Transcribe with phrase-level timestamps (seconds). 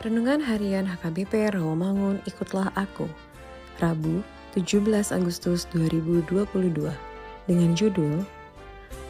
[0.00, 3.04] Renungan Harian HKBP Rawamangun Ikutlah Aku
[3.84, 4.24] Rabu
[4.56, 6.24] 17 Agustus 2022
[7.44, 8.24] dengan judul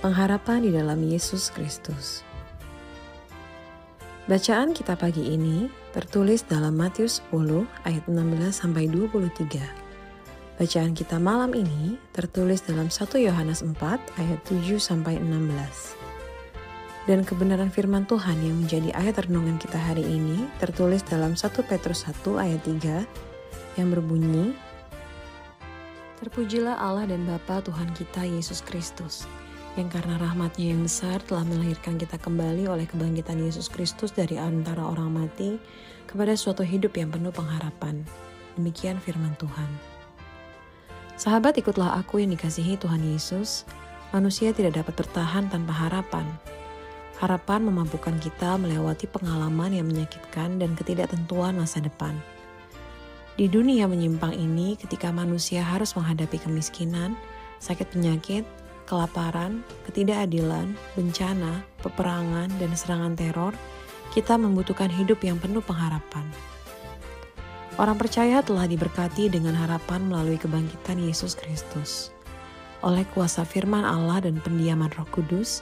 [0.03, 2.27] Pengharapan di dalam Yesus Kristus
[4.27, 9.63] Bacaan kita pagi ini tertulis dalam Matius 10 ayat 16 sampai 23.
[10.59, 13.79] Bacaan kita malam ini tertulis dalam 1 Yohanes 4
[14.19, 16.10] ayat 7 sampai 16.
[17.11, 22.07] Dan kebenaran firman Tuhan yang menjadi ayat renungan kita hari ini tertulis dalam 1 Petrus
[22.07, 24.55] 1 ayat 3 yang berbunyi
[26.23, 29.27] Terpujilah Allah dan Bapa Tuhan kita Yesus Kristus
[29.75, 34.87] yang karena rahmatnya yang besar telah melahirkan kita kembali oleh kebangkitan Yesus Kristus dari antara
[34.87, 35.59] orang mati
[36.07, 38.07] kepada suatu hidup yang penuh pengharapan.
[38.55, 39.71] Demikian firman Tuhan.
[41.19, 43.67] Sahabat ikutlah aku yang dikasihi Tuhan Yesus,
[44.15, 46.27] manusia tidak dapat bertahan tanpa harapan,
[47.21, 52.17] Harapan memampukan kita melewati pengalaman yang menyakitkan dan ketidaktentuan masa depan.
[53.37, 57.13] Di dunia menyimpang ini, ketika manusia harus menghadapi kemiskinan,
[57.61, 58.49] sakit penyakit,
[58.89, 63.53] kelaparan, ketidakadilan, bencana, peperangan, dan serangan teror,
[64.17, 66.25] kita membutuhkan hidup yang penuh pengharapan.
[67.79, 72.11] Orang percaya telah diberkati dengan harapan melalui kebangkitan Yesus Kristus.
[72.81, 75.61] Oleh kuasa firman Allah dan pendiaman Roh Kudus,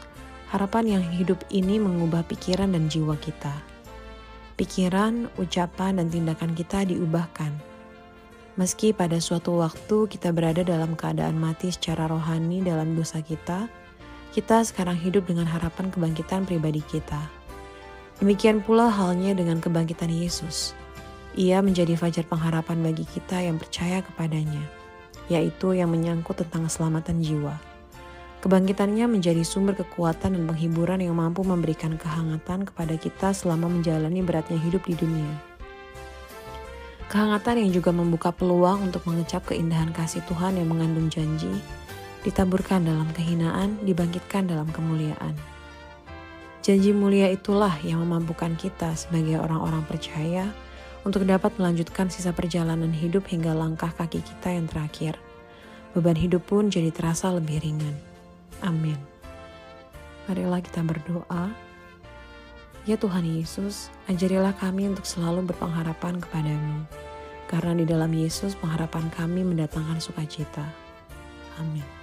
[0.49, 3.53] Harapan yang hidup ini mengubah pikiran dan jiwa kita.
[4.57, 7.53] Pikiran, ucapan, dan tindakan kita diubahkan.
[8.57, 13.69] Meski pada suatu waktu kita berada dalam keadaan mati secara rohani dalam dosa kita,
[14.33, 17.21] kita sekarang hidup dengan harapan kebangkitan pribadi kita.
[18.19, 20.73] Demikian pula halnya dengan kebangkitan Yesus.
[21.37, 24.65] Ia menjadi fajar pengharapan bagi kita yang percaya kepadanya,
[25.29, 27.78] yaitu yang menyangkut tentang keselamatan jiwa.
[28.39, 34.63] Kebangkitannya menjadi sumber kekuatan dan penghiburan yang mampu memberikan kehangatan kepada kita selama menjalani beratnya
[34.63, 35.33] hidup di dunia.
[37.11, 41.51] Kehangatan yang juga membuka peluang untuk mengecap keindahan kasih Tuhan yang mengandung janji,
[42.23, 45.35] ditaburkan dalam kehinaan, dibangkitkan dalam kemuliaan.
[46.63, 50.53] Janji mulia itulah yang memampukan kita sebagai orang-orang percaya
[51.03, 55.19] untuk dapat melanjutkan sisa perjalanan hidup hingga langkah kaki kita yang terakhir.
[55.97, 58.08] Beban hidup pun jadi terasa lebih ringan.
[58.63, 58.99] Amin.
[60.27, 61.51] Marilah kita berdoa.
[62.89, 66.89] Ya Tuhan Yesus, ajarilah kami untuk selalu berpengharapan kepadamu.
[67.49, 70.65] Karena di dalam Yesus pengharapan kami mendatangkan sukacita.
[71.61, 71.98] Amin.